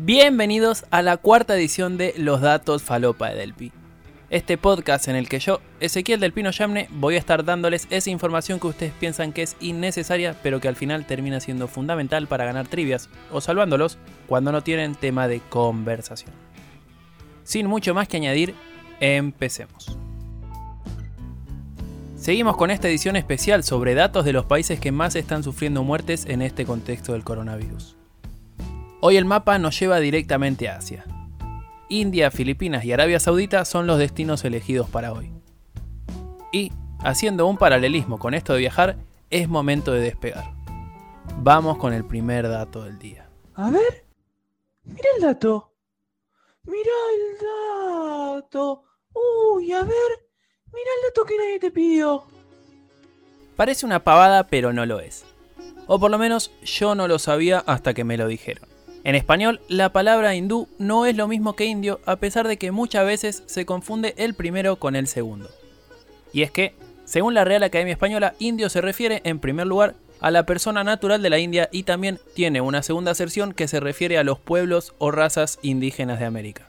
Bienvenidos 0.00 0.84
a 0.92 1.02
la 1.02 1.16
cuarta 1.16 1.56
edición 1.56 1.96
de 1.96 2.14
Los 2.16 2.40
Datos 2.40 2.84
Falopa 2.84 3.30
de 3.30 3.34
Delpi. 3.34 3.72
Este 4.30 4.56
podcast 4.56 5.08
en 5.08 5.16
el 5.16 5.28
que 5.28 5.40
yo, 5.40 5.60
Ezequiel 5.80 6.20
del 6.20 6.32
Pino 6.32 6.52
Yamne, 6.52 6.86
voy 6.92 7.16
a 7.16 7.18
estar 7.18 7.44
dándoles 7.44 7.88
esa 7.90 8.08
información 8.08 8.60
que 8.60 8.68
ustedes 8.68 8.92
piensan 8.92 9.32
que 9.32 9.42
es 9.42 9.56
innecesaria, 9.58 10.36
pero 10.40 10.60
que 10.60 10.68
al 10.68 10.76
final 10.76 11.04
termina 11.04 11.40
siendo 11.40 11.66
fundamental 11.66 12.28
para 12.28 12.44
ganar 12.44 12.68
trivias 12.68 13.08
o 13.32 13.40
salvándolos 13.40 13.98
cuando 14.28 14.52
no 14.52 14.62
tienen 14.62 14.94
tema 14.94 15.26
de 15.26 15.40
conversación. 15.40 16.30
Sin 17.42 17.66
mucho 17.66 17.92
más 17.92 18.06
que 18.06 18.18
añadir, 18.18 18.54
empecemos. 19.00 19.98
Seguimos 22.14 22.56
con 22.56 22.70
esta 22.70 22.88
edición 22.88 23.16
especial 23.16 23.64
sobre 23.64 23.96
datos 23.96 24.24
de 24.24 24.32
los 24.32 24.44
países 24.44 24.78
que 24.78 24.92
más 24.92 25.16
están 25.16 25.42
sufriendo 25.42 25.82
muertes 25.82 26.24
en 26.26 26.42
este 26.42 26.64
contexto 26.64 27.14
del 27.14 27.24
coronavirus. 27.24 27.98
Hoy 29.00 29.16
el 29.16 29.24
mapa 29.24 29.58
nos 29.58 29.78
lleva 29.78 30.00
directamente 30.00 30.68
a 30.68 30.78
Asia. 30.78 31.04
India, 31.88 32.32
Filipinas 32.32 32.84
y 32.84 32.92
Arabia 32.92 33.20
Saudita 33.20 33.64
son 33.64 33.86
los 33.86 33.96
destinos 33.96 34.44
elegidos 34.44 34.90
para 34.90 35.12
hoy. 35.12 35.30
Y, 36.52 36.72
haciendo 36.98 37.46
un 37.46 37.58
paralelismo 37.58 38.18
con 38.18 38.34
esto 38.34 38.54
de 38.54 38.58
viajar, 38.58 38.96
es 39.30 39.48
momento 39.48 39.92
de 39.92 40.00
despegar. 40.00 40.52
Vamos 41.36 41.78
con 41.78 41.92
el 41.92 42.04
primer 42.04 42.48
dato 42.48 42.82
del 42.82 42.98
día. 42.98 43.30
A 43.54 43.70
ver. 43.70 44.04
Mira 44.82 45.08
el 45.14 45.22
dato. 45.22 45.72
Mira 46.64 46.90
el 47.14 48.34
dato. 48.34 48.82
Uy, 49.14 49.72
a 49.72 49.84
ver. 49.84 50.28
Mira 50.72 50.90
el 50.96 51.08
dato 51.08 51.24
que 51.24 51.36
nadie 51.38 51.60
te 51.60 51.70
pidió. 51.70 52.24
Parece 53.54 53.86
una 53.86 54.02
pavada, 54.02 54.48
pero 54.48 54.72
no 54.72 54.84
lo 54.86 54.98
es. 54.98 55.24
O 55.86 56.00
por 56.00 56.10
lo 56.10 56.18
menos 56.18 56.50
yo 56.64 56.96
no 56.96 57.06
lo 57.06 57.20
sabía 57.20 57.60
hasta 57.60 57.94
que 57.94 58.02
me 58.02 58.16
lo 58.16 58.26
dijeron. 58.26 58.77
En 59.04 59.14
español, 59.14 59.60
la 59.68 59.92
palabra 59.92 60.34
hindú 60.34 60.68
no 60.78 61.06
es 61.06 61.16
lo 61.16 61.28
mismo 61.28 61.54
que 61.54 61.66
indio, 61.66 62.00
a 62.04 62.16
pesar 62.16 62.48
de 62.48 62.56
que 62.56 62.72
muchas 62.72 63.06
veces 63.06 63.42
se 63.46 63.64
confunde 63.64 64.14
el 64.18 64.34
primero 64.34 64.76
con 64.76 64.96
el 64.96 65.06
segundo. 65.06 65.48
Y 66.32 66.42
es 66.42 66.50
que, 66.50 66.74
según 67.04 67.34
la 67.34 67.44
Real 67.44 67.62
Academia 67.62 67.92
Española, 67.92 68.34
indio 68.38 68.68
se 68.68 68.80
refiere, 68.80 69.22
en 69.24 69.38
primer 69.38 69.66
lugar, 69.66 69.94
a 70.20 70.30
la 70.30 70.44
persona 70.44 70.84
natural 70.84 71.22
de 71.22 71.30
la 71.30 71.38
India 71.38 71.68
y 71.72 71.84
también 71.84 72.18
tiene 72.34 72.60
una 72.60 72.82
segunda 72.82 73.12
aserción 73.12 73.52
que 73.52 73.68
se 73.68 73.80
refiere 73.80 74.18
a 74.18 74.24
los 74.24 74.38
pueblos 74.38 74.94
o 74.98 75.10
razas 75.10 75.58
indígenas 75.62 76.18
de 76.18 76.26
América. 76.26 76.68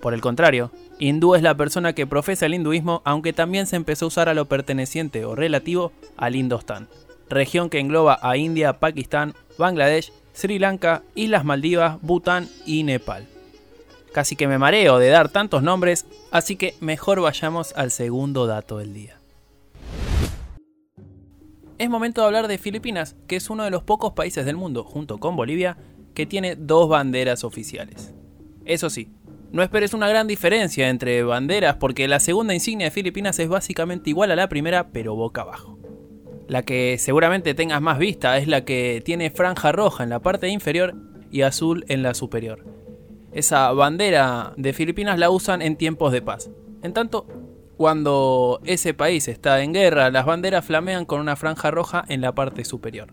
Por 0.00 0.14
el 0.14 0.20
contrario, 0.20 0.70
hindú 1.00 1.34
es 1.34 1.42
la 1.42 1.56
persona 1.56 1.92
que 1.92 2.06
profesa 2.06 2.46
el 2.46 2.54
hinduismo, 2.54 3.02
aunque 3.04 3.32
también 3.32 3.66
se 3.66 3.74
empezó 3.74 4.04
a 4.04 4.08
usar 4.08 4.28
a 4.28 4.34
lo 4.34 4.46
perteneciente 4.46 5.24
o 5.24 5.34
relativo 5.34 5.92
al 6.16 6.36
Indostán, 6.36 6.88
región 7.28 7.68
que 7.68 7.80
engloba 7.80 8.18
a 8.22 8.36
India, 8.36 8.78
Pakistán, 8.78 9.34
Bangladesh 9.58 10.12
Sri 10.38 10.60
Lanka, 10.60 11.02
Islas 11.16 11.44
Maldivas, 11.44 12.00
Bután 12.00 12.48
y 12.64 12.84
Nepal. 12.84 13.26
Casi 14.12 14.36
que 14.36 14.46
me 14.46 14.56
mareo 14.56 15.00
de 15.00 15.08
dar 15.08 15.30
tantos 15.30 15.64
nombres, 15.64 16.06
así 16.30 16.54
que 16.54 16.76
mejor 16.78 17.20
vayamos 17.20 17.72
al 17.74 17.90
segundo 17.90 18.46
dato 18.46 18.78
del 18.78 18.94
día. 18.94 19.18
Es 21.76 21.90
momento 21.90 22.20
de 22.20 22.28
hablar 22.28 22.46
de 22.46 22.56
Filipinas, 22.56 23.16
que 23.26 23.34
es 23.34 23.50
uno 23.50 23.64
de 23.64 23.72
los 23.72 23.82
pocos 23.82 24.12
países 24.12 24.46
del 24.46 24.56
mundo, 24.56 24.84
junto 24.84 25.18
con 25.18 25.34
Bolivia, 25.34 25.76
que 26.14 26.24
tiene 26.24 26.54
dos 26.54 26.88
banderas 26.88 27.42
oficiales. 27.42 28.14
Eso 28.64 28.90
sí, 28.90 29.10
no 29.50 29.64
esperes 29.64 29.92
una 29.92 30.08
gran 30.08 30.28
diferencia 30.28 30.88
entre 30.88 31.24
banderas 31.24 31.74
porque 31.78 32.06
la 32.06 32.20
segunda 32.20 32.54
insignia 32.54 32.86
de 32.86 32.90
Filipinas 32.92 33.40
es 33.40 33.48
básicamente 33.48 34.10
igual 34.10 34.30
a 34.30 34.36
la 34.36 34.48
primera, 34.48 34.90
pero 34.92 35.16
boca 35.16 35.40
abajo. 35.40 35.77
La 36.48 36.62
que 36.62 36.96
seguramente 36.98 37.52
tengas 37.52 37.82
más 37.82 37.98
vista 37.98 38.38
es 38.38 38.48
la 38.48 38.64
que 38.64 39.02
tiene 39.04 39.30
franja 39.30 39.70
roja 39.70 40.02
en 40.02 40.10
la 40.10 40.20
parte 40.20 40.48
inferior 40.48 40.94
y 41.30 41.42
azul 41.42 41.84
en 41.88 42.02
la 42.02 42.14
superior. 42.14 42.64
Esa 43.32 43.70
bandera 43.72 44.54
de 44.56 44.72
Filipinas 44.72 45.18
la 45.18 45.28
usan 45.28 45.60
en 45.60 45.76
tiempos 45.76 46.10
de 46.10 46.22
paz. 46.22 46.50
En 46.82 46.94
tanto, 46.94 47.26
cuando 47.76 48.60
ese 48.64 48.94
país 48.94 49.28
está 49.28 49.62
en 49.62 49.74
guerra, 49.74 50.10
las 50.10 50.24
banderas 50.24 50.64
flamean 50.64 51.04
con 51.04 51.20
una 51.20 51.36
franja 51.36 51.70
roja 51.70 52.02
en 52.08 52.22
la 52.22 52.34
parte 52.34 52.64
superior. 52.64 53.12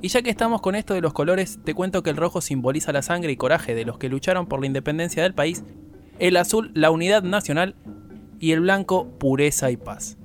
Y 0.00 0.08
ya 0.08 0.22
que 0.22 0.30
estamos 0.30 0.62
con 0.62 0.74
esto 0.74 0.94
de 0.94 1.02
los 1.02 1.12
colores, 1.12 1.58
te 1.64 1.74
cuento 1.74 2.02
que 2.02 2.10
el 2.10 2.16
rojo 2.16 2.40
simboliza 2.40 2.92
la 2.92 3.02
sangre 3.02 3.32
y 3.32 3.36
coraje 3.36 3.74
de 3.74 3.84
los 3.84 3.98
que 3.98 4.08
lucharon 4.08 4.46
por 4.46 4.60
la 4.60 4.66
independencia 4.66 5.22
del 5.22 5.34
país, 5.34 5.64
el 6.18 6.38
azul 6.38 6.70
la 6.74 6.90
unidad 6.90 7.22
nacional 7.22 7.74
y 8.40 8.52
el 8.52 8.60
blanco 8.60 9.10
pureza 9.18 9.70
y 9.70 9.76
paz. 9.76 10.16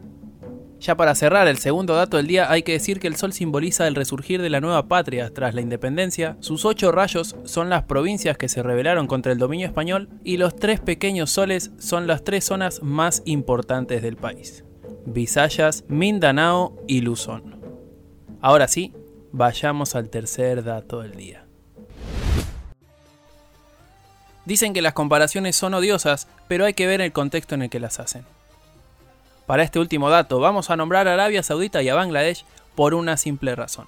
Ya 0.80 0.96
para 0.96 1.14
cerrar 1.14 1.48
el 1.50 1.58
segundo 1.58 1.96
dato 1.96 2.16
del 2.16 2.28
día 2.28 2.50
hay 2.50 2.64
que 2.64 2.72
decir 2.72 3.02
que 3.02 3.08
el 3.08 3.18
sol 3.18 3.34
simboliza 3.34 3.86
el 3.88 3.96
resurgir 3.96 4.42
de 4.42 4.50
la 4.50 4.62
nueva 4.62 4.88
patria 4.88 5.30
tras 5.34 5.54
la 5.54 5.60
independencia, 5.60 6.38
sus 6.40 6.64
ocho 6.64 6.94
rayos 6.94 7.36
son 7.44 7.70
las 7.70 7.84
provincias 7.84 8.38
que 8.38 8.48
se 8.48 8.64
rebelaron 8.64 9.06
contra 9.06 9.34
el 9.34 9.40
dominio 9.40 9.68
español 9.68 10.08
y 10.24 10.38
los 10.38 10.56
tres 10.56 10.80
pequeños 10.80 11.32
soles 11.32 11.72
son 11.80 12.08
las 12.08 12.24
tres 12.24 12.46
zonas 12.46 12.82
más 12.82 13.24
importantes 13.26 14.02
del 14.02 14.16
país, 14.16 14.64
Visayas, 15.06 15.84
Mindanao 15.90 16.78
y 16.88 17.02
Luzón. 17.02 17.60
Ahora 18.40 18.70
sí, 18.70 18.94
vayamos 19.34 19.96
al 19.96 20.10
tercer 20.10 20.64
dato 20.64 21.02
del 21.02 21.16
día. 21.16 21.46
Dicen 24.46 24.74
que 24.74 24.82
las 24.82 24.94
comparaciones 24.94 25.58
son 25.58 25.74
odiosas, 25.74 26.30
pero 26.48 26.64
hay 26.64 26.74
que 26.74 26.88
ver 26.88 27.02
el 27.02 27.12
contexto 27.12 27.56
en 27.56 27.64
el 27.64 27.70
que 27.70 27.82
las 27.82 28.00
hacen. 28.00 28.24
Para 29.50 29.64
este 29.64 29.80
último 29.80 30.12
dato, 30.12 30.40
vamos 30.40 30.70
a 30.70 30.76
nombrar 30.76 31.08
a 31.08 31.16
Arabia 31.16 31.42
Saudita 31.42 31.82
y 31.82 31.90
a 31.90 31.96
Bangladesh 31.96 32.46
por 32.76 32.94
una 32.94 33.18
simple 33.18 33.56
razón. 33.56 33.88